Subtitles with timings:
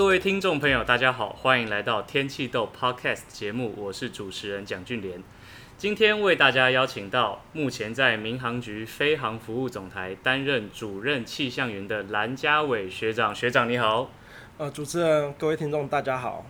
[0.00, 5.22] 各位听众朋友，大家好，欢迎来到天气豆 Podcast 节目，我是主持人蒋俊莲。
[5.76, 14.10] 今天为大家邀请到目前在民航局飞航服务总台担任主任气象员的蓝家伟学长，学长你好。
[14.56, 16.46] 呃，主持人，各位听众大家好。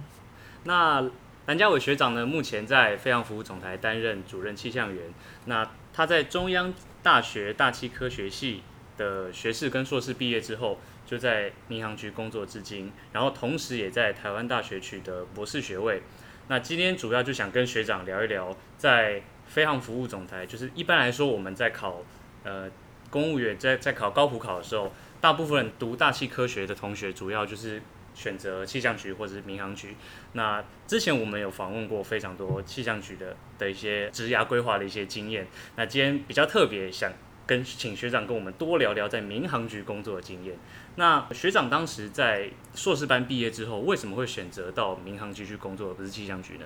[0.63, 1.11] 那
[1.47, 5.13] 蓝家伟学长呢，目前在飞航服务总台担任主任气象员。
[5.47, 6.73] 那他在中央
[7.03, 8.63] 大学大气科学系
[8.97, 10.79] 的学士跟硕士毕业之后，
[11.11, 16.01] 就在民航局工作至今，然后同时也在台湾大学取得博士学位。
[16.47, 22.05] 那今天主要就想跟学长聊一聊，在飞航服务总台，就是一般来说我们在考
[22.45, 22.71] 呃
[23.11, 27.83] 公务员在在考高普考的时候，大部分读大气科学的同学，主要就是
[28.15, 29.97] 选择气象局或者是民航局。
[30.35, 35.49] 那之前我们有访问过非常多气象局的的一些职涯规划的一些经验。
[35.75, 37.13] 那今天比较特别想。
[37.51, 40.57] 跟请学长跟我们多聊聊在民航局工作的经验。
[40.95, 46.65] 那学长当时在硕士班毕业之后，为什么会选择到民航局去工作，而不是气象局呢？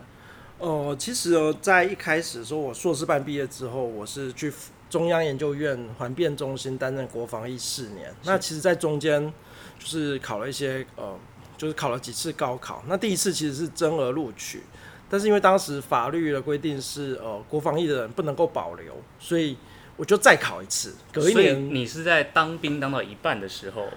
[0.59, 4.53] 哦、呃，其实哦，在一开始说我硕士班毕业之后，我是去
[4.91, 8.15] 中央研究院环变中心担任国防役四年。
[8.25, 9.33] 那其实，在中间
[9.79, 11.19] 就是考了一些呃，
[11.57, 12.85] 就是考了几次高考。
[12.87, 14.61] 那第一次其实是增额录取，
[15.09, 19.57] 但是因为当时法律的规定是呃，国防役的人不能够保留，所以。
[19.97, 21.75] 我就再考一次，隔一年。
[21.75, 23.89] 你是在当兵当到一半的时候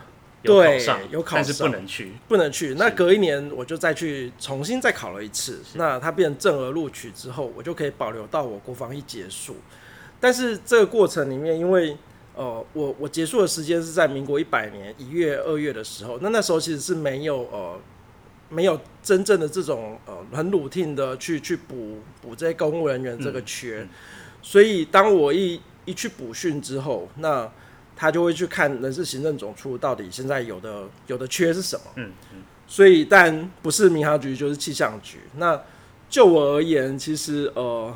[0.44, 2.76] 有考上，有考上，但是不能去，不能去。
[2.76, 5.62] 那隔一年我就再去重新再考了一次。
[5.74, 9.56] 那他变成正额录取之后，我就可以保留到我国防一结束。
[10.20, 11.98] 但是这个过程里面，因为
[12.36, 17.80] 呃，我我结束的时间是在民国一百年一月、二月的时候，那那时候其实是没有呃
[18.50, 23.88] 没有真正的这种呃很 routine 的去去补补这些公务人员这个缺，
[24.44, 27.50] 所以当我一一去补训之后，那
[27.96, 31.82] 他就会去看人事行政总处到底现在有的有的缺是什么。
[31.96, 32.44] 嗯嗯。
[32.68, 35.20] 所以，但不是民航局就是气象局。
[35.38, 35.60] 那
[36.10, 37.92] 就我而言，其实呃，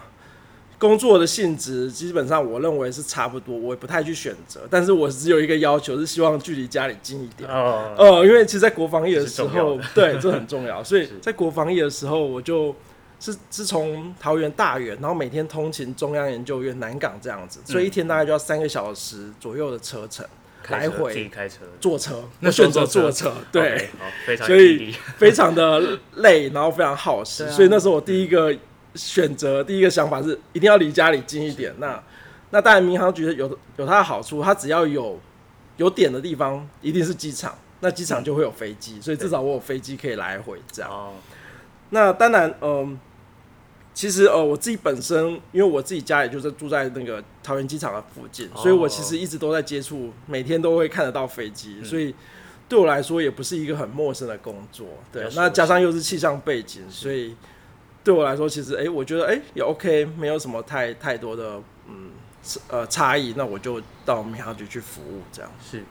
[0.80, 4.62] 工作的性质基本上我认为是差不多，我也不太去选择。
[4.70, 7.50] 但是我只有一个要求，是希望距离家里近一点。
[7.50, 7.94] 哦。
[7.98, 10.84] 呃，因为其实，在国防业的时候，对，这很重要。
[10.84, 12.76] 所以 在国防业的时候，我就。
[13.22, 20.26] 是是从桃园大园，然后每天通勤中央研究院南港这样子，所以一天大概就要三个小时左右的车程，
[20.70, 21.14] 来回。
[21.14, 23.90] 自己开车，坐车，那选择坐车，对，
[24.26, 28.52] 非常，所以 非常的累，然后非常耗时，所以那时候我第一个
[28.96, 31.72] 选择，第一个想法是一定要离家里近一点。
[31.78, 32.04] 那
[32.50, 35.20] 那当然民航局有有它的好处，它只要有
[35.78, 41.14] 有点的地方，一定是机场，那机场就会有飞机，所以至少我有飞机可以来回这样。
[41.92, 43.00] 那当然，嗯。
[43.94, 52.16] 其实呃，我自己本身，因为我自己家里就是住在那个桃园机场的附近，所以我其实一直都在接触，每天都会看得到飞机，嗯、所以
[52.70, 54.88] 对我来说也不是一个很陌生的工作。
[55.12, 57.36] 对，那加上又是气象背景，所以
[58.02, 62.12] 对我来说，其实哎、欸，我觉得哎、欸、也 OK，没有什么太太多的嗯
[62.70, 65.52] 呃差异，那我就到民航局去服务这样。
[65.62, 65.84] 是，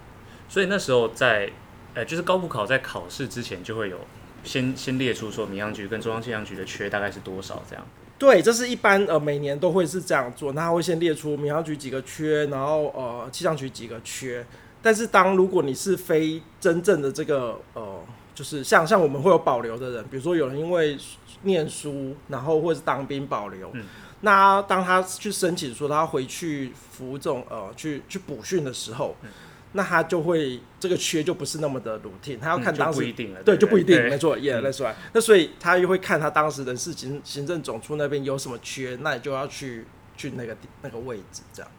[0.48, 1.50] 所以那时候在
[1.92, 3.98] 呃，就是高普考在考试之前就会有。
[4.44, 7.84] 先先列出说民航局跟中央气象局的缺大概是多少这样？
[8.18, 14.44] 对，这是一般呃每年都会是这样做，那他会先列出民航局几个缺，然后呃气象局几个缺。
[14.82, 18.00] 但是当如果你是非真正的这个呃，
[18.34, 20.98] 就是像像我们会有保留的人，比如说有人因为
[21.42, 23.84] 念书，然后或是当兵保留，嗯、
[24.20, 29.16] 那当他去申请说他回去服这种呃去去补训的时候。
[29.22, 29.28] 嗯
[29.72, 39.86] 那他就会这个缺就不是那么的 routine，他要看当时、嗯、对，就不一定，没错，也来说，那所以他又会看他当时的事情，行政总处那边有什么缺，那你就要去
[40.16, 41.70] 去那个那个位置这样。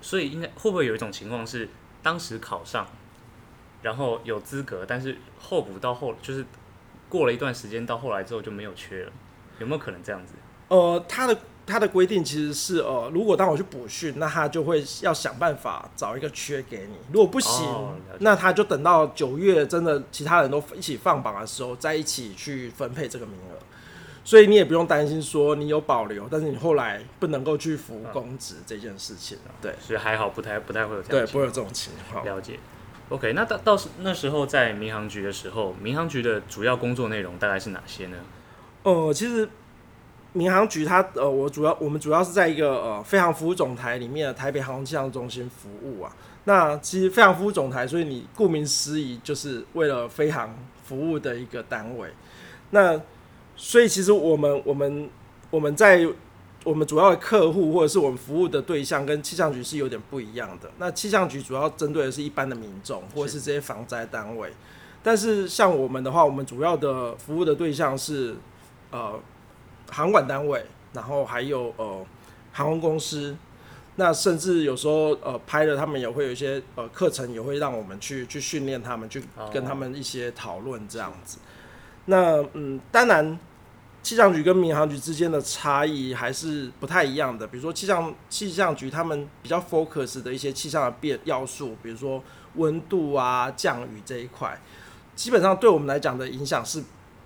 [0.00, 1.68] 所以应该会不会有一种情况是，
[2.02, 2.86] 当时考上，
[3.82, 6.44] 然后有资格，但是候补到后就是
[7.08, 9.12] 过了一段时间到后来之后就没有缺了，
[9.58, 10.34] 有没有可能这样子？
[10.68, 11.36] 呃，他的。
[11.66, 16.96] 他的规定其实是，呃，如果当我去补训，那他就会要想办法找一个缺给你。
[17.10, 23.58] 如果不行，哦、那他就等到九月真的其他人都一起放榜的时候，再一起去分配这个名额。
[24.24, 29.38] 所以你也不用担心说你有保留，但是你后来不能够去服公职这件事情。
[29.46, 31.26] 嗯、对，所以还好，不太不太会有这样。
[31.26, 32.22] 对，不会有这种情况。
[32.26, 32.60] 了解。
[33.08, 38.18] OK，那到到时那时候在民航局的时候，民航局的主要工作内容大概是哪些呢？
[38.82, 39.48] 呃，其实。
[40.34, 46.14] 民航局它呃，我主要我们主要是在一个呃飞航服务总台里面的台北航空气象中心服务啊。
[46.44, 50.54] 那其实飞航服务总台，所以你顾名思义就是为了飞航
[50.84, 52.10] 服务的一个单位。
[52.70, 53.00] 那
[53.56, 55.08] 所以其实我们我们
[55.50, 56.06] 我们在
[56.64, 60.68] 我们主要的客户或者是我们服务的对象跟气象局是有点不一样的。
[60.78, 64.52] 那气象局主要针对的是一般的民众或者是这些防灾单位。
[65.02, 68.34] 但是像我们的话，我们主要的服务的对象是
[68.90, 69.20] 呃
[69.94, 72.04] 航管单位，然后还有呃
[72.52, 73.36] 航空公司。
[73.96, 81.38] 那甚至有时候呃拍的他们也会有一些呃课程，也会让我们去去训练他们，去跟他们一些讨论这样子。
[82.06, 83.38] 那嗯，当然。
[84.04, 87.46] 气象局跟民航局之间的差异还是不太一样的。
[87.46, 92.22] 比如说气象气象局他们比较 focus 的一些气象的变要素，比如说
[92.56, 94.60] 温度啊、降雨这一块，
[95.16, 96.84] 基本上对我们来讲的影响是，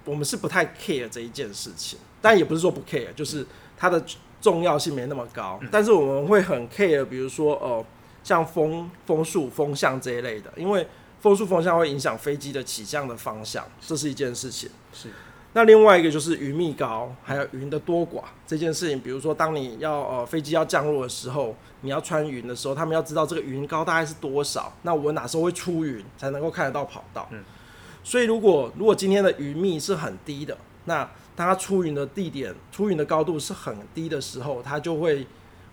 [0.08, 1.99] 我们是不太 care 这一件事情。
[2.20, 3.46] 但也不是说不 care，就是
[3.76, 4.02] 它的
[4.40, 5.60] 重要性没那么高。
[5.70, 7.84] 但是我们会很 care，比如说哦、呃，
[8.25, 10.84] 像风风速、风向这一类的，因为
[11.20, 14.69] 风速、风向会影响飞机的起降的方向，这是一件事情。
[14.93, 15.10] 是。
[15.52, 18.99] 那另外一个就是云密高，还有云的多寡这件事情。
[19.00, 24.72] 比如说，当你要呃飞机要降落的时候，你要穿云的时候，他们要知道这个云高大概是多少。
[24.82, 27.28] 那我哪时候会出云，才能够看得到跑道？
[27.31, 27.43] 嗯。
[28.02, 35.26] 所以如果如果今天的云密是很低的，那当它出云的地点、出云的高度是很低的时候，它就会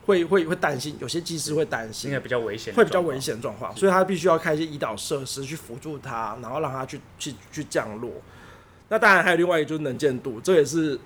[0.06, 8.12] 会会会担心，有些机师会担心，应该比较危险，会比较危险状况，所以他必须要开一些胰岛设施去辅助它，然后让它去去去降落。
[8.90, 11.00] 那当然还有另外一个就是能见度，这也是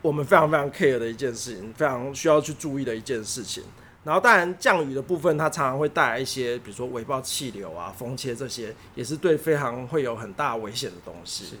[0.00, 3.62] 我们非常非常 care 的一件事情，非常需要去注意的一件事情。
[4.06, 11.44] 然后当然降雨的部分，它常常会带来一些，比如说微暴气流啊、风切这些，也是对飞航会有很大危险的东西。
[11.44, 11.56] 是。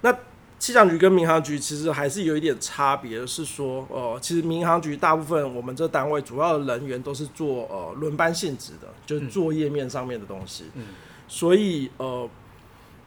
[0.00, 0.12] 那
[0.58, 10.64] 气象局跟民航局其实还是有一点差别，是说，呃，其实民航局大部分我们这单位主要的人员都是做呃轮班性质的，就是作业面上面的东西。
[10.74, 10.88] 嗯。
[11.28, 12.28] 所以呃。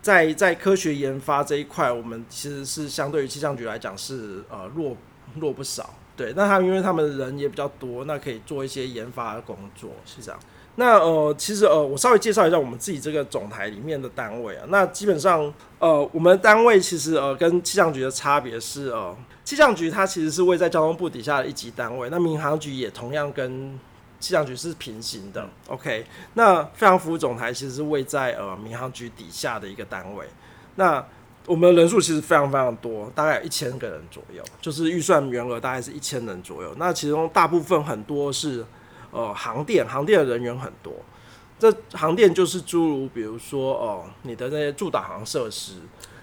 [0.01, 4.97] 在在科学研发这一块，我们其实是相对于气象局来讲是呃弱
[5.39, 6.33] 弱不少，对。
[6.36, 10.39] 那他们因为他们人也比较多，那可以做一些研发的工作，是这样。
[10.75, 14.65] 那呃，其实呃，我稍微介绍一下我们自己这个总台里面的单位啊。
[14.69, 23.80] 那基本上呃，我们单位其实呃跟气象局的差别是呃，气象局它其实是位在交通部底下的一级单位，那民航局也同样跟。
[24.19, 26.06] 气象局是平行的，OK。
[26.36, 30.25] 那飞航服务总台其实是位在呃民航局底下的一个单位。
[30.75, 31.06] 那
[31.45, 36.74] 我们的人数其实非常非常多，大概有一千个人左右，就是预算员额大概是一千人左右。
[36.78, 38.66] 那其中大部分很多是
[39.12, 40.94] 呃航电，航电的人员很多。
[41.60, 45.74] 这航电就是诸如比如说哦、呃，你的那些助导航设施。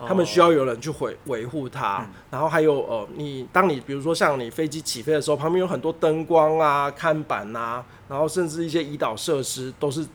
[0.03, 10.07] 他们需要有人去维维护它，嗯，然后还有呃，你当你比如说像你飞机起飞的时候，旁边有很多灯光啊、看板啊，然后甚至一些胰岛设施，都是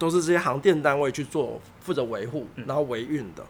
[0.00, 3.44] 都是这些航电单位去做负责维护，然后维运的。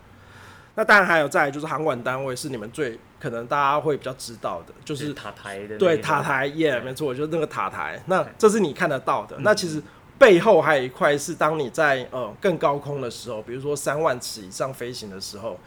[0.75, 5.79] 那当然还有再来就是航管单位，是你们最可能大家会比较知道的，就是塔台的。
[5.79, 8.03] 对，塔台，耶，没错，就是那个塔台。
[8.07, 9.37] 那这是你看得到的。
[9.41, 9.83] 那其实。
[10.19, 15.59] 背后还有一块是，当你在呃更高空的时候，比如说三万尺以上飞行的时候，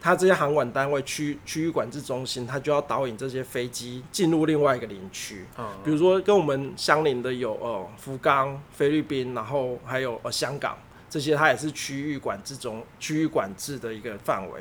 [0.00, 5.44] 它这些航管单位区区域管制中心，它就要导引这些飞机进入另外一个林区。
[5.84, 10.78] 比如说跟我们相邻的有呃福冈、菲律宾，然后还有呃香港
[11.10, 14.60] 这些，它也是区域管制中区域管制的一个范围。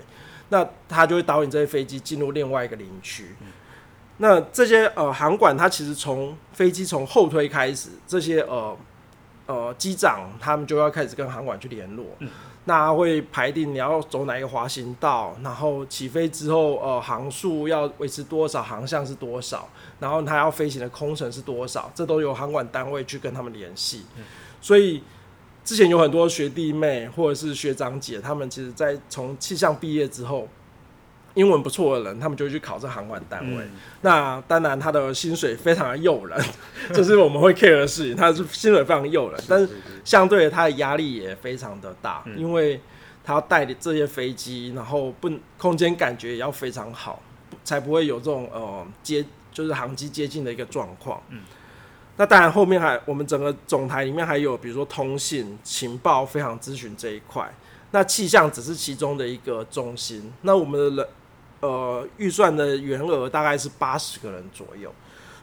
[0.50, 3.36] 那它就会导引这些飞机进入另外一个领区。
[4.18, 8.76] 那这些呃航管，它其实从飞机从后推开始，这些呃。
[9.46, 12.30] 呃，机长他们就要开始跟航管去联络，嗯，
[12.66, 19.68] 那会排定你要走哪一个滑行道，然后起飞之后，呃，航速要维持多少，航向是多少，
[20.00, 24.06] 然后它要飞行的空程是多少，这都由航管单位去跟他们联系。
[24.18, 24.24] 嗯，
[24.62, 25.02] 所以
[25.70, 30.48] 之前有很多学弟妹或者是学长姐，他们其实在从气象毕业之后。
[31.36, 33.64] 英文不错的人，他们就会去考这航管单位。
[33.64, 33.72] 嗯、
[34.02, 36.38] 那当然，他的薪水非常的诱人，
[36.92, 38.16] 这是我们会 care 的事情。
[38.16, 39.70] 他是薪水非常诱人，但是
[40.04, 42.82] 相对的，他的压力也非常的大，嗯、因为
[43.24, 47.22] 他要带领这些飞机，然后不空间感觉也要非常好，
[47.64, 49.24] 才不会有这种呃接
[49.54, 51.22] 就是航机接近的一个状况。
[51.30, 51.42] 嗯，
[52.20, 57.52] 那当然后面还我们整个总台里面还有比如说通信、情报、飞航咨询这一块，
[57.92, 60.32] 那气象只是其中的一个中心。
[60.42, 61.10] 那我们的人。
[61.62, 64.90] 呃，预算的员额大概是八十个人左右，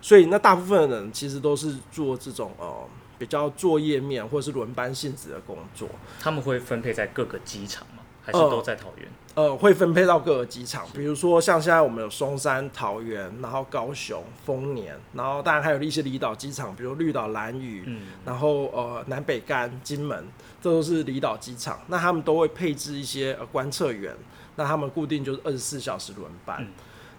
[0.01, 2.75] 所以那大部分的人其实都是做这种呃
[3.19, 5.87] 比较作业面或是轮班性质的工作。
[6.19, 8.03] 他们会分配在各个机场吗？
[8.25, 9.07] 还是都在桃园？
[9.07, 20.27] 呃，呃，会分配到各个机场，比如说像现在我们有松山、桃园，然后高雄、丰年，然后当然还有一些离岛机场，比如绿岛、兰屿，嗯，然后呃南北竿、金门，
[20.63, 21.79] 这都是离岛机场。
[21.89, 24.17] 那他们都会配置一些呃观测员。
[24.59, 26.69] 那他们固定就是二十四小时轮班，嗯、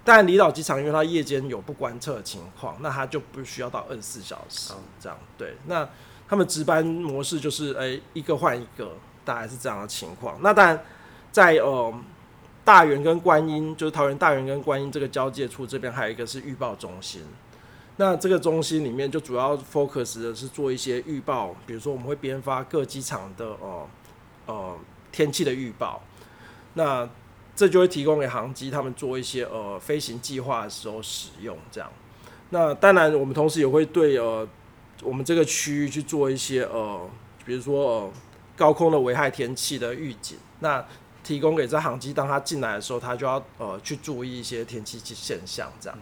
[0.03, 5.15] 但离岛机场因为它夜间有不观测的情况，那它就不需要到二十四小时这样。
[5.37, 5.87] 对，那
[6.27, 8.93] 他们值班模式就是诶、欸、一个换一个，
[9.23, 10.35] 大概是这样的情况。
[10.41, 10.83] 那当然，
[11.37, 11.93] 在呃
[12.65, 17.21] 大园跟观音，就是桃园大园跟观音这个交界处这边，还有一个是预报中心。
[17.97, 23.87] 那这个中心里面就主要 focus 的是做一些预报，比如说我们会编发各机场的呃
[24.47, 24.75] 呃
[25.11, 26.01] 天气的预报，
[26.73, 27.07] 那
[27.55, 31.87] 这就会提供给航机他们做一些呃飞行计划的时候使用这样。
[32.49, 34.47] 那当然，我们同时也会对呃
[35.03, 37.07] 我们这个区域去做一些呃，
[37.45, 38.11] 比如说呃
[38.55, 40.83] 高空的危害天气的预警，那
[41.27, 45.99] 提供给这航机，当他进来的时候，他就要呃去注意一些天气现象这样。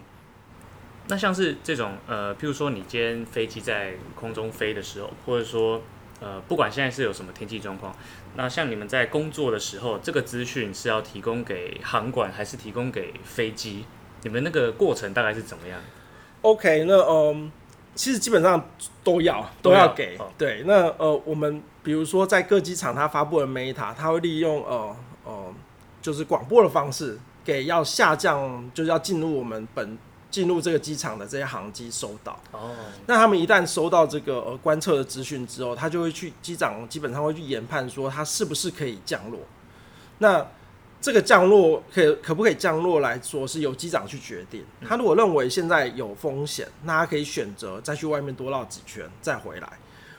[1.08, 5.82] 那像是这种呃，譬如说你今天飞机在空中飞的时候，或者说
[6.20, 7.92] 呃，不管现在是有什么天气状况，
[8.36, 13.84] 那像你们在工作的时候，这个资讯是要提供给航管，还是提供给飞机？
[14.22, 15.80] 你们那个过程大概是怎么样
[16.42, 17.50] ？OK，那嗯，
[17.96, 18.70] 其实基本上
[19.02, 20.16] 都要都要给。
[20.18, 25.54] 哦、对，那呃，我们比如说在各机场，它发布的 META，它会利用呃呃，
[26.00, 29.98] 就是广播的方式给要下降，就是要进入我们本。
[30.28, 32.62] 进入这个机场的这些航机收到，oh.
[33.06, 39.40] 那他们一旦收到这个呃观测的资讯之后，他就会去机长基本上会去研判说他是不是可以降落。
[40.18, 40.46] 那
[41.00, 44.62] 这个降落可以可不可以降落来说是由机长去决定。
[44.86, 49.72] 他如果认为现在有风险，那他可以选择再去外面多绕几圈再回来，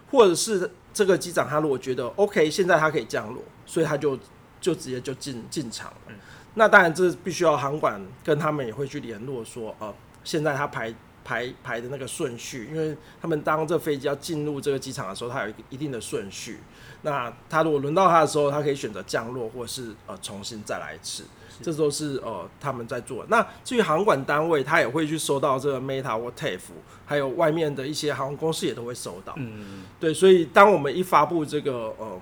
[0.10, 4.18] 或者是这个机长他如果觉得 OK，现在他可以降落，所以他就
[4.62, 6.14] 就直接就进进场了。
[6.56, 9.94] 那当然这必须要航管跟他们也会去联络说呃。
[10.24, 16.60] 现在他排排排的那个顺序，因为他们当这飞机要进入这个机场的时候，它有一个一定的顺序。
[17.04, 21.24] 那他如果轮到他的时候，他可以选择降落，或者是呃重新再来一次。
[21.62, 23.26] 这都是呃他们在做。
[23.30, 26.60] 那至于航管单位，他也会去收到这个 META 或 TAFE，
[27.06, 29.34] 还有外面的一些航空公司也都会收到。
[29.38, 30.14] 嗯，对。
[30.14, 32.22] 所以当我们一发布这个呃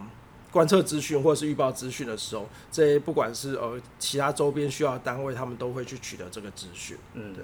[0.56, 6.98] 观测资讯或者是预报资讯的时候，这些不管是呃其他周边需要的单位，他们都会去取得这个资讯。
[7.14, 7.44] 嗯，对。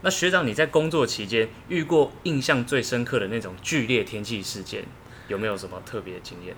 [0.00, 4.86] 那学长，你在工作期间遇过印象最深刻的那种剧烈天气事件，
[5.28, 6.56] 有没有什么特别的经验？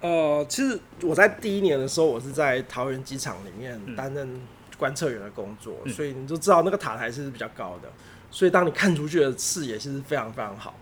[0.00, 4.40] 呃，其实我在第一年的时候，我是在桃园机场里面担任
[4.78, 7.92] 观测员的工作，嗯、所以你就知道那个塔台是比较高的，
[8.30, 10.74] 所以当你看出去的视野其实非常非常好，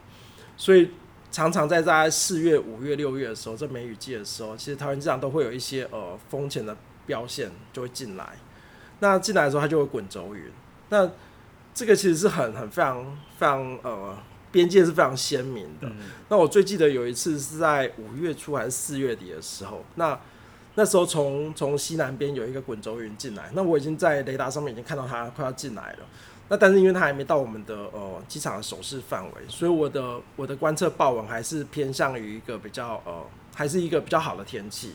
[0.57, 0.89] 所以
[1.31, 8.37] 常常在在四月、五月、六月的时候，这梅雨季的时候，其实桃园机场都会有一些呃风险的标线就会进来，
[9.01, 10.51] 那进来的时候它就会滚轴云，
[10.89, 11.11] 那
[11.75, 13.05] 这个其实是很很非常
[13.37, 14.19] 非常呃
[14.51, 15.89] 边界是非常鲜明的。
[16.29, 20.19] 那我最记得有一次是在五月初还是四月底的时候，那
[20.75, 25.99] 那时候从从西南边有一个滚轴云进来，那我已经在雷达上面已经看到它快要进来了。
[26.49, 33.25] 那但是因为它还没到我们的呃机场的手势范围，所以我的我的观测报文还是偏向于一个比较呃
[33.55, 34.93] 还是一个比较好的天气。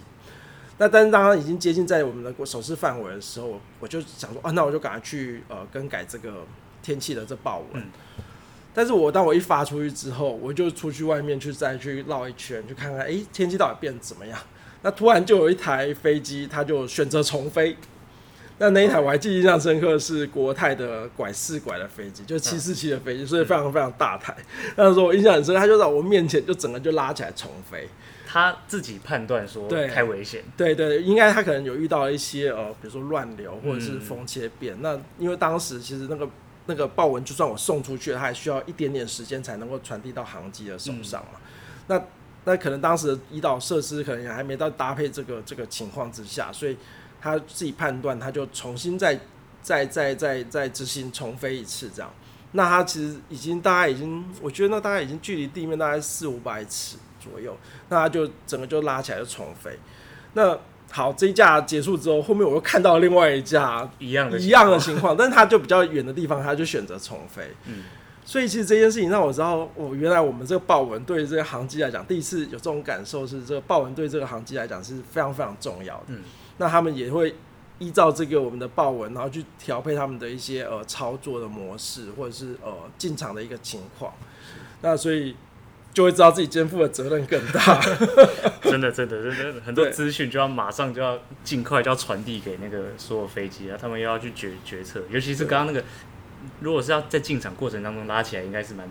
[0.78, 6.46] 那但是当它已经接近在我们的手势范围的时候，我就想说啊，那我就赶快去呃更改这个。
[6.86, 7.84] 天气的这报文，嗯、
[8.74, 14.38] 但是我当我一发出去之后，我就出去外面去再去绕一圈，去看看，哎、欸，天气到底变怎么样？
[14.82, 17.78] 那突然就有一台飞机，它就选择重飞。
[18.58, 24.36] 那那一台我还记忆印象深刻，是国泰的拐四拐的飞机，就七四七的飞机，所以非常非常大台。
[24.76, 27.88] 那时候我印象很深，他就在我面前就整个就拉起来重飞。
[28.26, 34.76] 他自己判断说太危险，对对，应该他可能有遇到一些呃，比如说乱流或者是风切变。
[34.76, 36.28] 嗯、那因为当时其实那个。
[36.66, 41.32] 那个豹纹就算我送出去了，它还需要一点点时间才能够传递到航机的手上嘛。
[41.36, 41.42] 嗯、
[41.88, 42.02] 那
[42.46, 46.78] 那可能当时的胰岛设施可能也还没到搭配这个这个情况之下，所以
[47.24, 49.18] 他自己判断，他就重新再
[49.62, 52.14] 再再再再执行重飞一次这样。
[52.52, 59.72] 那他其实已经大概已经，我觉得那大概已经距离地面大概四五百尺左右，那他就整个就拉起来就重飞。
[60.34, 60.60] 那
[60.92, 67.42] 好，这一架结束之后，后面我又看到另外一架一样的一样的情况，但是它就比较远的地方，他就选择重飞。
[67.66, 67.86] 嗯，
[68.24, 76.04] 所以其实这件事情让我知道，哦，原来我们这个豹纹对这个航机来讲，第一次有这种感受是，这个豹纹对这个航机来讲是非常非常重要的。
[76.10, 76.22] 嗯，
[76.64, 77.36] 那他们也会
[77.78, 84.14] 依照这个我们的报文，然后去调配他们的一些呃操作的模式，或者是呃进场的一个情况。
[84.82, 85.36] 那所以。
[85.94, 87.80] 就会知道自己肩负的责任更大，
[88.64, 95.86] 真的，真的，真的，很多资讯就要马上就要尽快就要传递给那个所有飞机啊，他们又要去决决策，尤其是刚刚那个，
[96.62, 98.90] 如果是要在进场过程当中拉起来，应该是蛮，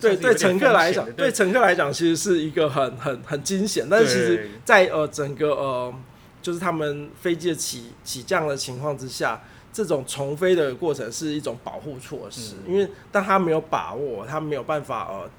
[0.00, 5.94] 对对乘客来讲，对乘客来讲，其实是一个很很很惊险，但是其实在呃整个呃
[6.42, 9.40] 就是他们飞机的起起降的情况之下，
[9.72, 15.30] 这种重飞的过程是一种保护措施，嗯、因为当他没有把握，他没有办法呃。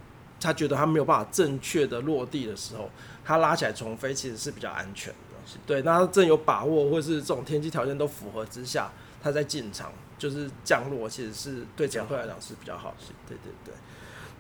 [0.41, 2.89] 他觉得他没有办法正确的落地的时候，
[3.23, 5.59] 他拉起来重飞其实是比较安全的。
[5.65, 8.91] 对，那他正有把握，或是这种天气条件都符合之下，
[9.21, 13.05] 他在进场就是降落，其实是对乘客来讲是比较好的。
[13.25, 13.73] 对对对。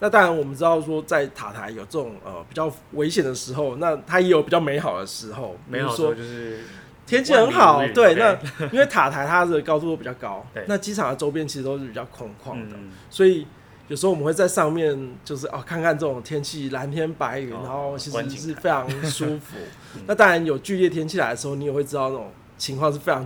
[0.03, 5.55] 那当然，我们知道说在塔台有这种呃比较危险的时候，那它也有比较美好的时候。
[5.65, 6.59] 美好说就是
[7.05, 8.13] 天气很好，对。
[8.15, 8.37] 那
[8.73, 12.75] 因为塔台它的高度都比较高， 那机场的周边其实都是比较空旷的，
[13.09, 13.47] 所以
[13.87, 19.55] 有时候我们会在上面就是哦看看这种天气蓝天白云，然后其实是非常舒服。
[20.05, 23.25] 那当然有剧烈天气来的时候，你也会知道那种情况是非常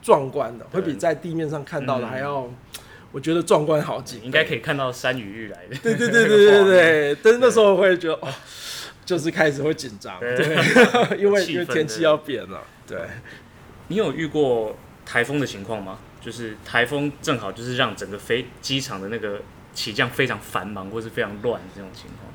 [0.00, 2.48] 壮观的，会比在地面上看到的还要。
[3.14, 5.76] 我觉得壮观好景，应该可以看到山雨欲来的。
[5.76, 6.64] 对对对对对
[7.14, 8.28] 对，但是那时候会觉得哦，
[9.04, 10.36] 就是开始会紧张，对，
[11.16, 12.60] 因为因为天气要变了。
[12.84, 12.98] 对，
[13.86, 15.96] 你有遇过台风的情况吗？
[16.20, 19.40] 就是台风正好就是让整个飞机场的那个
[19.72, 22.32] 起降非常繁忙，或是非常乱这种情况。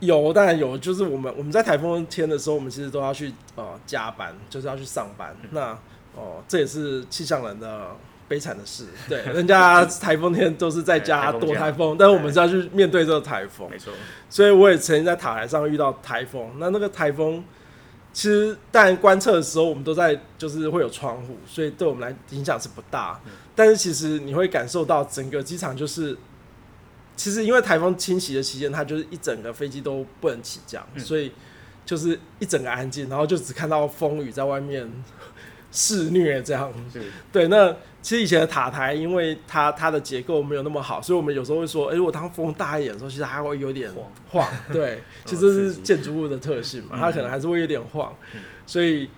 [0.00, 5.34] 有，当然有，就是我们我们在台风天的时候，我们其实都要去呃加班，就是要去上班。
[5.52, 5.70] 那
[6.14, 7.96] 哦、呃，这也是气象人的。
[8.26, 13.92] 悲惨的事，对， 人家台风天都是在家躲台风，但是我们是要去面对这个台风，没错。
[14.30, 17.44] 所以我也曾经在塔台上遇到台风，那那个台风，
[18.12, 23.20] 其实当然观测的时候我们都在，就是会有窗户，所以对我们来影响是不大。
[23.54, 26.16] 但是其实你会感受到整个机场就是，
[27.16, 31.30] 其实因为台风侵袭的期间，它就是一整个飞机都不能起降，所以
[31.84, 34.90] 就是一整个安静，然后就只看到风雨在外面。
[35.76, 36.72] 肆虐这样，
[37.32, 37.48] 对。
[37.48, 37.74] 那
[38.04, 43.90] 其实以前的塔台，因为它它的结构没有那么好，所以我们有时候会说，哎、欸，如果当风大一点的时候，其实还会有点
[44.28, 44.46] 晃。
[44.70, 48.14] 对，其实这是建筑物的特性嘛，它可能还是会有点晃。
[48.66, 49.08] 所以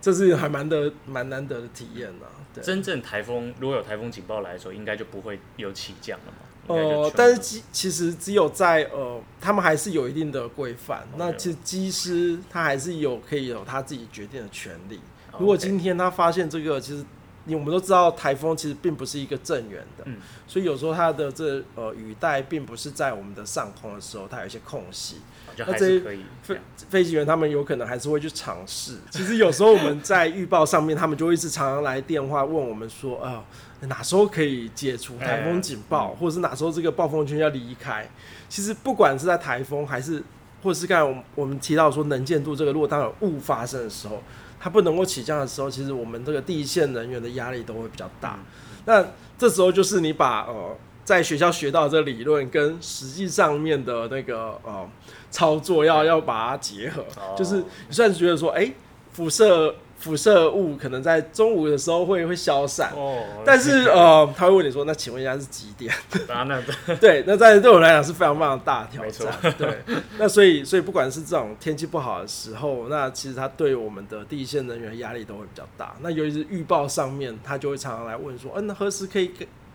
[0.00, 2.26] 这是还蛮的蛮难得的体验呢。
[2.54, 6.38] 对，真正台风如果有台风警报来的时候，应该就不会有起降了嘛。
[6.68, 11.06] 哦、呃，但是机其实只有在呃，他们还是有一定的规范。
[11.18, 14.98] 那其实机师他还是有可以有他自己决定的权利。
[15.38, 17.04] 如果今天他发现这个，其实
[17.48, 25.16] 我们都知道台风其实并不是一个正圆的，嗯，所以有时候它的这呃雨带并不是在我们的上空的时候，它有一些空隙，
[25.56, 26.00] 那这些
[26.42, 28.98] 飞飞行员他们有可能还是会去尝试。
[29.10, 33.42] 其实有时候我们在预报上面，他们就会一直常常来电话问我们说，啊、
[33.80, 38.08] 呃，哪时候可以解除台风警报，或者是哪时候这个暴风圈要离开？
[38.48, 40.22] 其实不管是在台风还是，
[40.62, 44.22] 或者是刚才我们我们提到说能见度这个，如果当有雾发生的时候。
[44.62, 48.38] 它不能够起降的时候，其实我们这个第一线人员的压力都会比较大。
[48.84, 49.04] 那
[49.36, 54.88] 这时候就是你把呃在学校学到的这理论跟实际上面的那个呃
[55.32, 57.04] 操作要要把它结合，
[57.36, 58.72] 就是你算是觉得说，哎，
[59.12, 59.74] 辐射。
[60.02, 65.94] 辐射物可能在中午的时候会会消散，哦，但是 呃，他会问你说，那请问一下是几点？
[66.28, 66.60] 啊， 那
[66.96, 69.78] 对，那在对我来讲是非常非常大的挑战，对。
[70.18, 75.94] 那所以所以不管是这种天气不好的时候，那其实他对我们的第一线人员压力都会比较大。
[76.00, 79.30] 那尤其是预报上面，他就会常常来问说，嗯、何时可以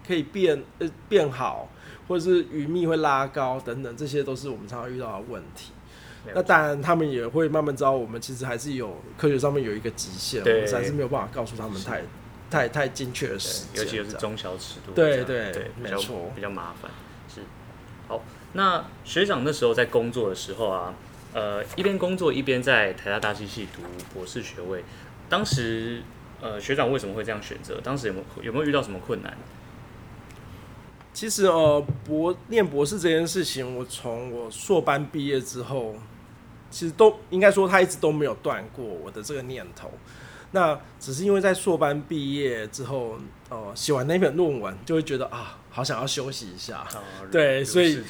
[0.05, 1.69] 可以变呃变好，
[2.07, 5.71] 或者是雨密会拉高等等，这些都是我们常常遇到的问题。
[6.35, 12.01] 那当然，他们也会慢慢知道，我们其实还是有科学上面有一个极限，我们还是没有办法告诉他们太、
[12.49, 16.91] 太、太精确的时间，尤其是中小尺度，对对对，没错，比较麻烦。
[17.33, 17.41] 是，
[18.07, 20.93] 好，那学长那时候在工作的时候啊，
[21.33, 23.81] 呃，一边工作一边在台大大气系读
[24.13, 24.83] 博士学位，
[25.29, 26.01] 当时
[26.41, 27.79] 呃，学长为什么会这样选择？
[27.83, 29.37] 当时有没有有没有遇到什么困难？
[31.13, 35.95] 其实呃，博念博士这件事情，我从我硕班毕业之后。
[36.69, 39.91] 其实都应该说，他一直都没有断过我的这个念头。
[40.51, 43.17] 那只是因为在硕班毕业之后，
[43.49, 46.77] 呃，写完那篇论文，就会觉得啊，好想要休息一下。
[46.77, 48.01] 啊、 对，所以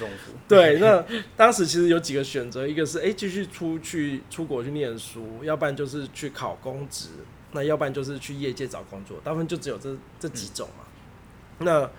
[0.47, 1.03] 对， 那
[1.35, 7.09] 当时其实有几个选择，一个是哎，继续出去出国去念书，要不然就是去考公职，
[7.53, 10.85] 那要不然就是去业界找工作，大部分就只有这这几种嘛。
[11.59, 11.89] 嗯、那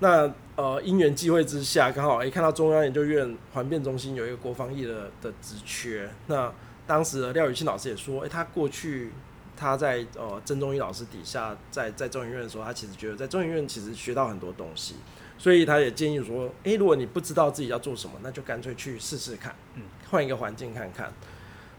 [0.00, 6.06] 那呃，因缘际会之下，刚好诶、欸、看到中央研究院环变中心有一个国防役的的职缺。
[6.26, 6.52] 那
[6.86, 9.10] 当时的廖宇庆老师也说，诶、欸，他过去
[9.56, 14.96] 他在呃曾宗义老师底下，在在中医院的时候，他其实觉得在中医院其实学到很多东西，
[15.38, 21.10] 所以他也建议说，诶、欸，如果你不知道自己要做什么，那就干脆去试试看，嗯，换一个环境看看。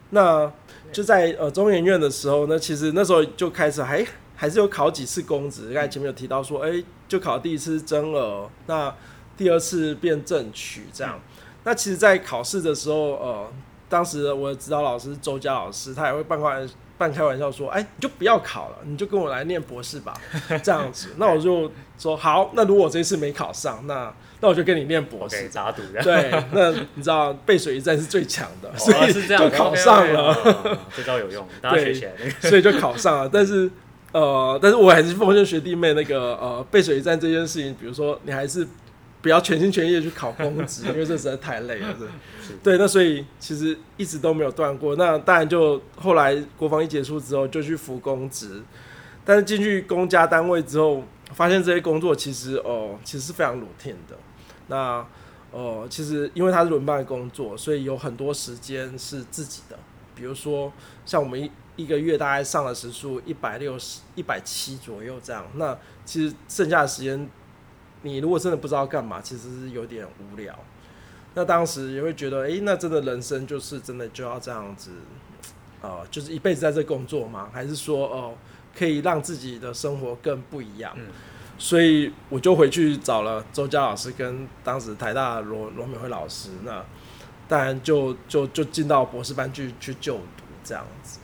[0.10, 0.52] 那
[0.92, 4.04] 就在呃中研院的时候，呢其实那时候就开始还。
[4.42, 8.92] 还是有考几次公职，刚才前面有提到说，哎、欸，就考第一次真额，那
[9.38, 11.14] 第二次变正取这样。
[11.16, 13.48] 嗯、那其实，在考试的时候，呃，
[13.88, 20.20] 当时我的指导老师周佳老师，他也会办过办半开玩笑说：“哎，你就不要考了，你就跟我来念博士吧。
[20.64, 22.50] ”这样子，那我就说好。
[22.56, 25.48] 那如果我这一次没考上，那那我就跟你念博士。
[25.50, 25.84] 打赌。
[26.02, 30.36] 对，那你知道背水一战是最强的，所以就考上了。
[30.98, 32.12] 这招有用，大家学起来。
[32.42, 33.70] 所以就考上了，但是
[34.12, 38.68] 呃，但是我还是奉劝学弟妹那个呃背水一战这件事情，比如说你还是。
[39.24, 41.96] 不要全心全意的去考公职，因为这实在太累了。
[42.64, 44.96] 对，那所以其实一直都没有断过。
[44.96, 48.64] 那当然就后来国防一结束之后，就去服公职。
[49.24, 51.04] 但是进去公家单位之后，
[51.36, 54.18] 发现这些工作其实哦，其实是非常 routine 的。
[54.70, 55.06] 那
[55.52, 59.78] 哦，其实因为它是轮班的工作，所以有很多时间是自己的。
[60.16, 60.74] 比如说，
[61.06, 65.46] 像我们一一个月大概上了时数一百六十、一百七左右这样。
[65.56, 67.30] 那其实剩下的时间。
[68.04, 70.58] 你如果真的不知道干嘛，其实是有点无聊。
[71.36, 74.90] 那当时也会觉得，哎、欸，那真的人生就是真的就要这样子，
[75.84, 77.52] 呃，就是一辈子在这工作吗？
[77.54, 78.38] 还是说，哦、呃，
[78.76, 80.92] 可以让自己的生活更不一样？
[80.96, 81.10] 嗯、
[81.60, 86.84] 所以我就回去找了周佳老师跟当时台大罗罗美惠老师，那
[87.48, 91.20] 当然就就就进到博士班去去就读这样子。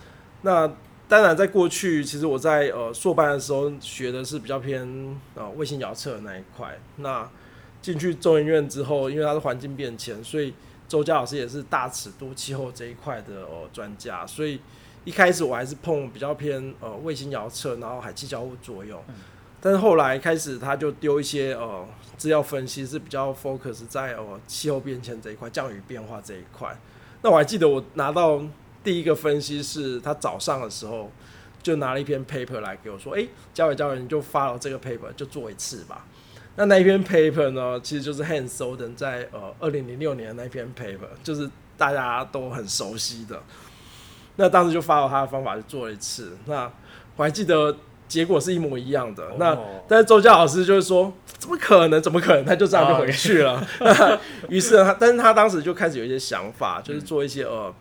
[0.47, 0.65] 那
[1.09, 4.87] 当然，在过去，其实我在呃硕班的时候学的是比较偏
[5.35, 6.79] 呃卫星遥测的那一块。
[6.95, 7.29] 那
[7.81, 10.53] 进去中研院之后，因为它是环境变迁，所以
[10.87, 14.25] 周佳老师也是大尺度气候这一块的呃专家。
[14.25, 14.61] 所以
[15.03, 19.03] 一开始我还是碰比较偏呃卫星遥测，然后海气交互作用。
[19.59, 26.73] 但是后来开始他就丢一些呃资料分析，是比较 focus 在呃气候变迁这一块、降雨变化这一块。
[27.21, 28.41] 那我还记得我拿到。
[28.83, 31.11] 第一个分析是他早上的时候
[31.61, 36.05] 就拿了一篇 paper 来给我说：“哎，嘉伟，嘉伟，你就发了这个 paper，就做一次吧。”
[36.55, 43.43] 那那一篇 paper 呢，其实就是 Hans Selden 在呃二零零六年的那篇 paper，就是大家都很熟悉的。
[44.37, 46.37] 那当时就发了他的方法，就做了一次。
[46.45, 46.71] 那
[47.15, 47.75] 我还记得
[48.07, 49.27] 结果是一模一样的。
[49.27, 49.37] Oh.
[49.37, 52.01] 那但是周教老师就是说：“怎么可能？
[52.01, 53.67] 怎么可能？”他就这样就回去了。
[54.49, 54.63] 于、oh.
[54.63, 57.73] 是他，但是他当时就开始有一些想法，就是做一些呃。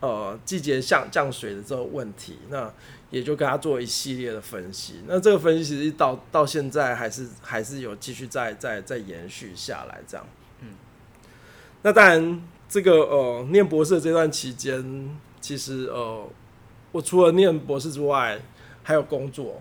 [0.00, 2.72] 呃，季节降降水的这个问题，那
[3.10, 5.02] 也就跟他做一系列的分析。
[5.08, 10.24] 那这个分析其实到到现在还是还是有继续在在在延续下来这样。
[10.60, 10.68] 嗯，
[11.82, 16.24] 那当然，这个呃，念博士的这段期间，其实呃，
[16.92, 18.40] 我除了念博士之外，
[18.84, 19.60] 还有工作。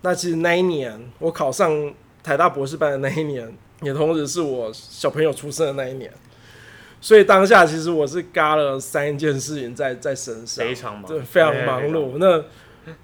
[0.00, 1.92] 那其实那一年我考上
[2.22, 6.10] 台大博士班的那一年，也同时是我小朋友出生的那一年。
[7.04, 12.16] 所以当下其实我是嘎了三件事情在在身上，非常忙，对，非常忙碌。
[12.16, 12.42] 那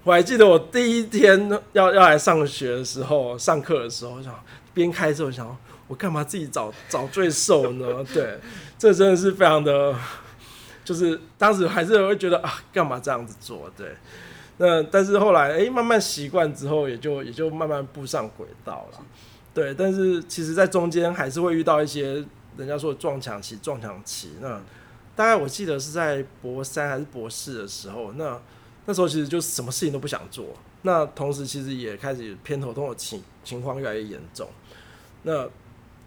[0.03, 4.33] 我还记得我第一天要要来上学的时候，上课的时候，我想
[4.73, 5.55] 边开车，我想
[5.87, 8.03] 我干嘛自己找找罪受呢？
[8.11, 8.39] 对，
[8.75, 9.93] 这真的是非常的，
[10.83, 13.71] 就是当时还是会觉得啊，干嘛这样子做？
[13.77, 13.85] 对，
[14.57, 18.99] 那但是后来哎、欸，慢慢习惯之后，也就也就慢慢步上轨道了。
[19.53, 22.25] 对，但是其实在中间还是会遇到一些。
[22.61, 24.33] 人家说撞墙期，撞墙期。
[24.39, 24.61] 那
[25.15, 28.39] 大概我记得是在博三还是博四的时候，那
[28.85, 30.45] 那时候其实就什么事情都不想做。
[30.83, 34.47] 那同时其实也开始偏头痛的情情况越来越严重。
[35.23, 35.47] 那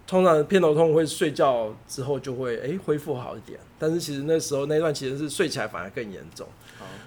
[0.07, 6.47] 通常偏头痛会睡觉之后就会诶、欸、恢复好一点，但是其实那时候那段其实是睡起来反而更严重。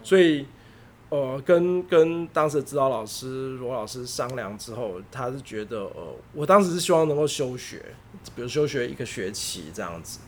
[0.02, 0.46] 所以
[1.11, 7.84] 呃跟跟当时的指导老师罗老师商量之后，他是觉得呃我当时是希望能够休学。
[8.34, 10.20] 比如休学一个学期这样子，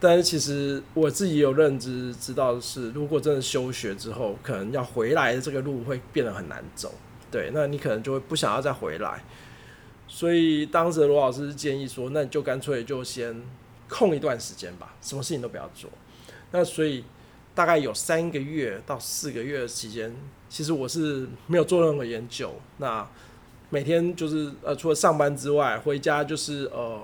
[0.00, 6.92] 但是其实我自己有认知，知道是如果真的休学之后，可能要回来的这个路会变得很难走。
[7.30, 9.24] 对，那你可能就会不想要再回来。
[10.06, 13.34] 所以当时罗老师建议说，那你就干脆就先
[13.88, 15.88] 空一段时间吧，什么事情都不要做。
[16.50, 17.02] 那所以
[17.54, 20.14] 大概有三个月到四个月的期间，
[20.50, 22.54] 其实我是没有做任何研究。
[22.76, 23.08] 那
[23.70, 27.00] 每天就是呃，除了上班之外，回家就是呃。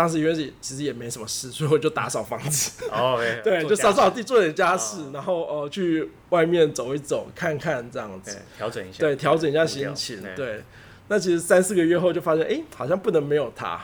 [0.00, 2.84] 当时因为其实也没什么事，所以我就打扫房子。
[2.90, 8.98] 哦，对，就扫扫地，做点家事，然后呃去外面走一走，看看这样子，调整一下。
[8.98, 10.22] 对，调整一下心情。
[10.34, 10.64] 对，
[11.08, 13.78] 那其实三四个月后就发现，哎，好像不能没有他。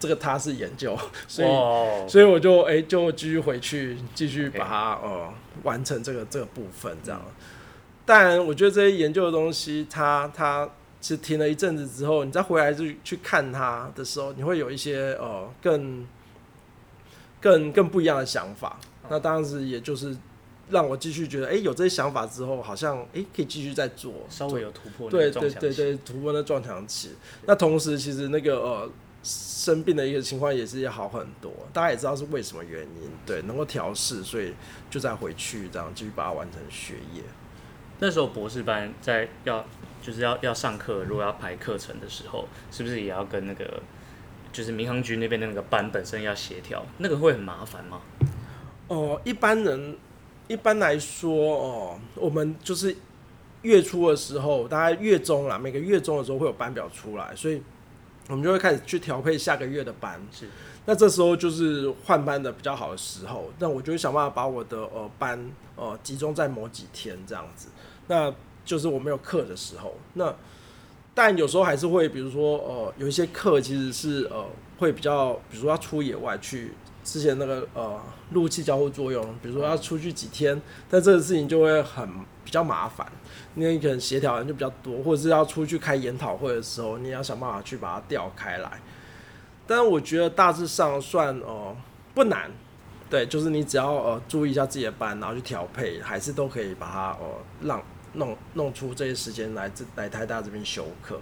[0.00, 1.48] 这个他是研究，所以
[2.08, 5.28] 所以我就哎就继续回去，继续把它呃
[5.64, 7.20] 完成这个这个部分这样。
[8.06, 10.66] 但我觉得这些研究的东西，它它。
[11.00, 16.06] 其实停了一阵子之后，你再回来去去看它的时候，你会有一些呃更
[17.40, 18.78] 更更不一样的想法。
[19.08, 20.16] 那当时也就是
[20.70, 25.08] 让我继续觉得，哎、欸，有这些想法之后，好像哎、欸、可以继续再做，稍微有突破。
[25.08, 27.12] 对对对对，突破那撞墙期。
[27.46, 28.90] 那同时，其实那个呃
[29.22, 31.50] 生病的一个情况也是要好很多。
[31.72, 34.52] 大家也知道是为什么原因，对，能够调试，所以
[34.90, 37.22] 就再回去这样继续把它完成学业。
[38.00, 39.64] 那时候博士班在要
[40.00, 43.82] 就是要要上课，如果要排课程的时候，是不是也要跟那个
[44.52, 46.84] 就是民航局那边的那个班本身要协调？
[46.98, 48.00] 那个会很麻烦吗？
[48.86, 49.96] 哦，一般人
[50.46, 52.96] 一般来说哦，我们就是
[53.62, 57.60] 月初的时候，大概月中啦，每个月中的时候会有班表出来，所以
[58.28, 60.20] 我们就会开始去调配下个月的班。
[60.30, 60.48] 是，
[60.86, 67.68] 那这时候就是换班的比较好的时候，那我就会想办法把我的呃班呃集中在某几天这样子。
[68.06, 68.32] 那
[68.64, 70.34] 就是我没有课的时候，那
[71.14, 74.46] 但有时候还是会，比如说，呃，有一些课其实是呃
[74.78, 76.72] 会比较，比如说要出野外去，
[77.10, 78.00] 之前那个呃
[78.32, 82.06] 陆气交互作用，比如说要出去几天，但这个事情就会很
[82.44, 83.10] 比较麻烦，
[83.54, 88.80] 因为你可能协调人就比较多，或者是要出去开研讨会的时候，你要想办法去把它调开来。
[89.66, 91.76] 但我觉得大致上算哦、
[92.14, 92.50] 不难，
[93.08, 97.26] 对，就是你只要呃注意一下自己的班，然后去调配，还是都可以把它呃
[97.62, 97.82] 让。
[98.14, 101.20] 弄弄出这些时间来这来台大这边修课，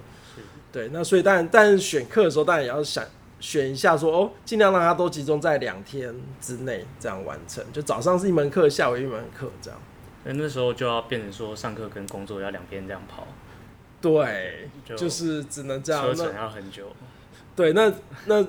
[0.70, 3.05] 对，那所以当然，但选课的时候当然也要想
[3.40, 9.81] 选一下说，说哦，尽量让它都集中在两天之内这样完成，就早上是一门课，下午一门课这样。
[10.25, 13.27] 那那时候就要变成说上课跟工作要两边这样跑，
[14.01, 16.88] 对，就，就是只能这样，车程要很久。
[17.55, 17.92] 对，那
[18.25, 18.44] 那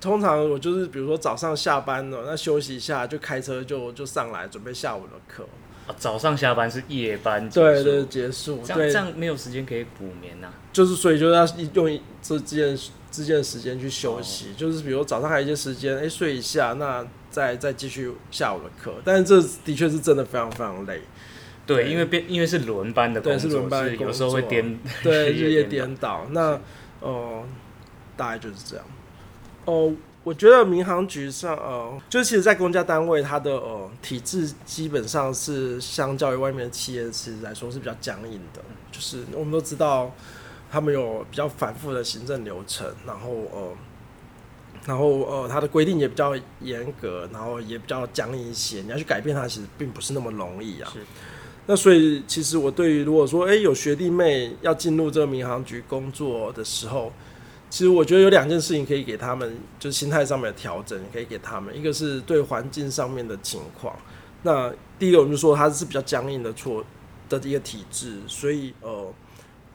[0.00, 5.46] 通常我就是比如说早上下班了，那休息一下就开车就就上来准备下午的课。
[5.96, 10.54] 早上下班是夜班，对对，结束，这样这样没有时间可以补眠呐、啊。
[10.72, 12.76] 就是所以就要用这件
[13.16, 18.94] 这件时间去休息，哦、就是比如早上还有一些时间，哎、欸、睡一下，那再再继续下午的课。
[19.04, 21.00] 但是这的确是真的非常非常累。
[21.66, 26.26] 对，对因为变因为是轮班的工作，对是轮班的工作，有时候会颠，对 日夜颠倒。
[26.30, 26.52] 那
[27.00, 27.44] 哦、呃，
[28.16, 28.84] 大概就是这样。
[29.64, 29.96] 哦、呃。
[30.26, 38.60] 我觉得民航局上，呃，就是其实，在公家单位，它的呃体制基本上是相较于外面的企业其实来说是比较僵硬的。
[38.90, 40.12] 就是我们都知道，
[40.70, 43.72] 他们有比较反复的行政流程，然后呃，
[44.86, 48.80] 然后呃，它的规定也比较严格，然后也比较僵硬一些。
[48.82, 50.92] 你要去改变它，其实并不是那么容易啊。
[51.66, 57.12] 那所以，其实我对于如果说，哎、欸，有学弟妹要进入这个民航局工作的时候，
[57.68, 61.76] 其实我觉得有两件事情可以给他们，就是心态上面的调整，可以给他们。
[61.76, 63.96] 一个是对环境上面的情况。
[64.44, 66.84] 那第一个我们就说它是比较僵硬的错
[67.28, 69.12] 的一个体制，所以呃，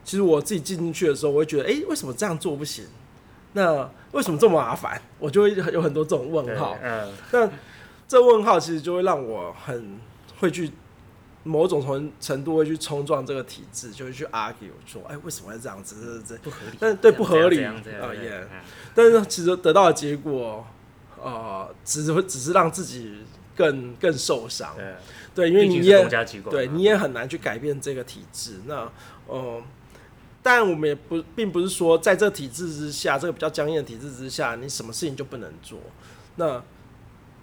[0.03, 2.85] 其实我自己进进去的时候，我会觉得，哎、欸，为什么这样做不行？
[3.53, 5.01] 那为什么这么麻烦？
[5.19, 6.77] 我就会有很多这种问号。
[6.81, 7.11] 嗯。
[7.31, 7.49] 那
[8.07, 9.99] 这问号其实就会让我很
[10.39, 10.71] 会去。
[11.43, 16.21] 某种程程度会去冲撞这个体制，就会去 argue 说，哎，为什么会这样子？
[16.23, 16.77] 这这不合理。
[16.79, 17.73] 但对不合理啊，
[18.13, 18.47] 也。
[18.93, 20.63] 但是其实得到的结果，
[21.19, 23.23] 呃，只只是让自己
[23.55, 24.75] 更更受伤。
[25.33, 26.07] 对，因为你也
[26.47, 28.61] 对你也很难去改变这个体制。
[28.67, 28.87] 那
[29.25, 29.59] 呃，
[30.43, 35.79] 但我们也不并不是说在这体制之下，这个比较僵硬的体制之下，你什么事情就不能做。
[36.35, 36.61] 那。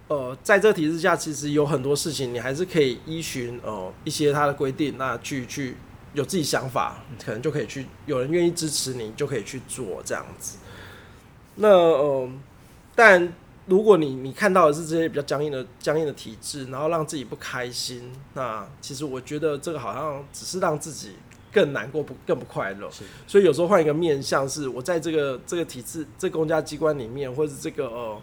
[0.09, 5.77] 呃，在这体制下，其实有很多事情你还是可以依循呃一些他的规定，那去去
[6.15, 10.57] 有自己想法，可能就可以去有人愿意支持你，就可以去做这样子。
[11.57, 12.27] 那呃，
[12.95, 13.31] 但
[13.67, 21.11] 如果你你看到的是这些比较僵硬的僵硬的体制，然后让自己不开心，那其实我觉得这个好像只是让自己
[21.51, 22.89] 更难过，不更不快乐。
[23.27, 28.21] 所以有时候换一个面向，是我在这个这个体制、这个公家机关里面，或者是这个呃。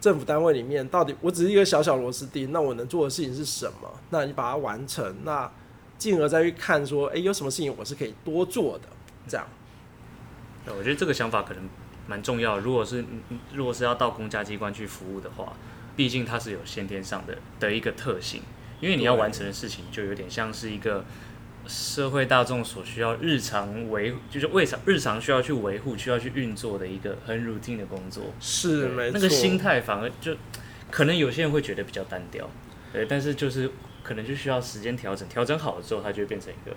[0.00, 4.00] 政府单位里面，到底我只是一个小小螺丝钉，那我能做的事情是什么？
[4.08, 5.52] 那你把它完成，那
[5.98, 8.88] 进而再去看说，哎、欸，有什么事情我是可以多做的？
[9.28, 9.46] 这样。
[10.64, 11.68] 对，我觉得这个想法可能
[12.06, 12.58] 蛮重要。
[12.58, 13.04] 如果是
[13.52, 15.52] 如果是要到公家机关去服务的话，
[15.94, 18.40] 毕竟它是有先天上的的一个特性，
[18.80, 21.04] 因为你要完成的事情就有点像是一个。
[21.66, 29.12] 社会大众所需要日常维，就是为啥日常需要去维护、需要去运作的一个很 routine 的工作，是没错。
[29.14, 30.36] 那个心态反而就
[30.90, 32.48] 可能有些人会觉得比较单调，
[32.92, 33.70] 对，但是就是
[34.02, 36.74] 可能就需要时间调整，调整好了之后，它就会变成一个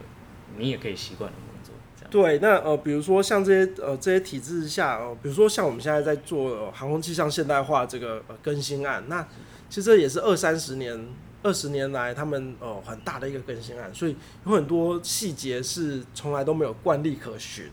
[0.57, 1.73] 你也可以习惯的工作。
[1.95, 2.11] 这样。
[2.11, 9.25] 对，那呃，比如说像这些呃这些体制下，呃，比如说像我们现在在做，呃，航空气象现代化这个呃更新案，那
[9.69, 11.07] 其实这也是二三十年。
[11.43, 17.65] 二十年来，他们哦很大的一个更新案，所以有很多细节是从来都没有惯例可循。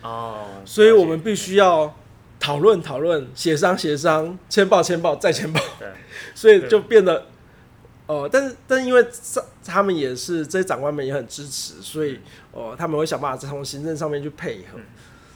[0.00, 1.92] 哦，所以我们必须要
[2.38, 5.88] 讨论讨论、协商协商、签报签报再签报，对，
[6.36, 7.26] 所以就变得
[8.06, 9.04] 哦、呃，但是但是因为
[9.64, 12.20] 他们也是这些长官们也很支持，所以
[12.52, 14.76] 哦、呃、他们会想办法从行政上面去配合。
[14.78, 14.84] 嗯、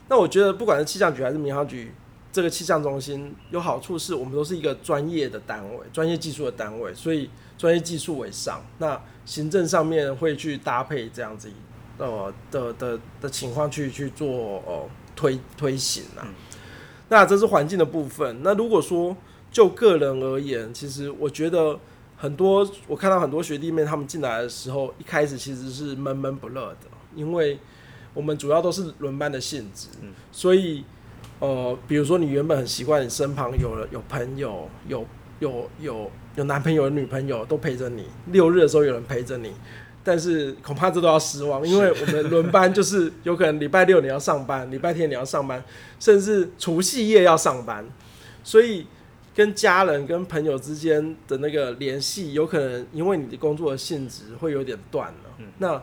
[0.09, 1.93] 那我觉得不管是气象局还是民航局，
[2.33, 11.51] 这个气象中心有好处是我们都是一个专业的单位，专业技术的单位，所以专业技术为上，那行政上面会去搭配这样子
[11.99, 14.27] 呃的的的情况去去做
[14.67, 16.25] 哦推推行啊。
[16.25, 16.33] 嗯、
[17.11, 18.41] 那这是环境的部分。
[18.43, 19.15] 那如果说
[19.51, 21.79] 就个人而言，其实我觉得
[22.17, 27.59] 很多我看到很多学弟妹他们进来的时候，一开始其实是闷闷不乐的，因为
[28.15, 30.83] 我们主要都是轮班的性质，嗯、所以。
[31.43, 35.05] 呃，比如说你原本很习惯你身旁有了有朋友，有
[35.41, 39.53] 有有有男朋友、女朋友都陪着你，六日的时候有人陪着你，
[40.05, 45.61] 但是恐怕这都要失望，因为我们轮班就是 有可能礼拜六你要上班，礼拜天你要上班，
[45.99, 47.85] 甚至除夕夜要上班，
[48.45, 48.87] 所以
[49.35, 55.31] 跟家人跟朋友之间的那个联系，有可能因为你的工作的性质会有点断了。
[55.39, 55.83] 嗯、那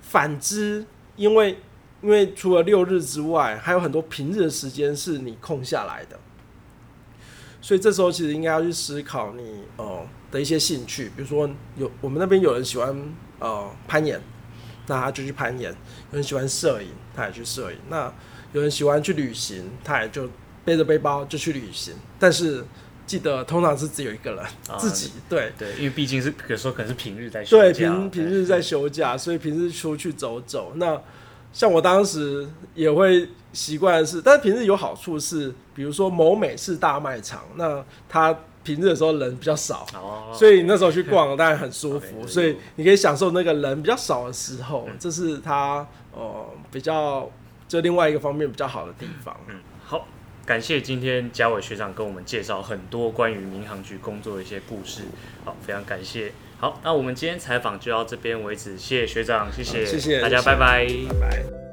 [0.00, 1.58] 反之，因为
[2.06, 6.16] 因为除了六日之外，还有很多平日的时间是你空下来的，
[7.60, 12.96] 所以这时候其实应该要去思考你呃的一些兴趣，比如说有我们那边有人喜欢
[13.40, 14.20] 呃攀岩，
[14.86, 15.72] 那他就去攀岩；
[16.12, 18.12] 有人喜欢摄影，他也去摄影；那
[18.52, 20.30] 有人喜欢去旅行，他也就
[20.64, 21.92] 背着背包就去旅行。
[22.20, 22.64] 但是
[23.04, 31.02] 记得通常是只有一个人、啊、自己，对对，因为毕竟是有时候可能是平日在休假，对平平日在休假，所以平日出去走走那。
[31.56, 47.30] 像我当时也会习惯是，但是平日有好处是，比如说某美式大卖场，那它平日的时候人比较少，哦、所以那时候去逛当然很舒服，哦、 所以你可以享受那个人比较少的时候，嗯、这是它呃比较
[47.66, 49.34] 就另外一个方面比较好的地方。
[49.48, 50.06] 嗯，好，
[50.44, 55.04] 感谢今天嘉伟学长跟我们介绍很多关于民航局工作的一些故事，
[55.42, 56.34] 好，非常感谢。
[56.58, 60.86] 好，那我们今天采访就到这边为止，谢谢学长，谢谢，谢谢大家，拜拜，
[61.20, 61.65] 拜拜。